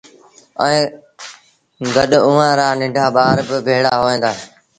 [0.63, 0.91] ائيٚݩ
[1.95, 4.31] گڏ اُئآݩ رآ ننڍآ ٻآر با ڀيڙآ هوئين دآ